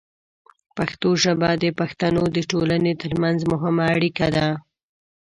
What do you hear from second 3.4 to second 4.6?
مهمه اړیکه ده.